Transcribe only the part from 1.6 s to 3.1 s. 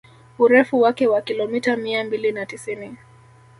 mia mbili na tisini